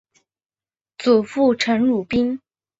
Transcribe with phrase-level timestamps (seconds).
[0.97, 2.41] 祖父陈鲁宾。